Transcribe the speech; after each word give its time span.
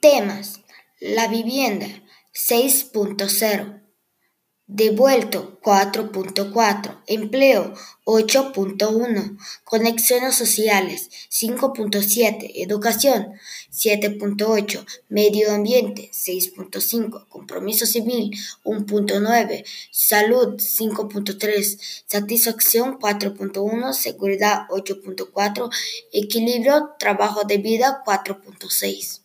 Temas. 0.00 0.60
La 1.00 1.28
vivienda 1.28 1.86
6.0. 2.34 3.81
Devuelto 4.74 5.58
4.4. 5.62 7.02
Empleo 7.06 7.74
8.1. 8.06 9.36
Conexiones 9.64 10.34
sociales 10.34 11.10
5.7. 11.30 12.52
Educación 12.54 13.34
7.8. 13.70 14.86
Medio 15.10 15.52
ambiente 15.52 16.10
6.5. 16.14 17.28
Compromiso 17.28 17.84
civil 17.84 18.34
1.9. 18.64 19.64
Salud 19.90 20.54
5.3. 20.54 21.78
Satisfacción 22.06 22.98
4.1. 22.98 23.92
Seguridad 23.92 24.66
8.4. 24.70 25.70
Equilibrio 26.14 26.92
trabajo 26.98 27.44
de 27.44 27.58
vida 27.58 28.02
4.6. 28.06 29.21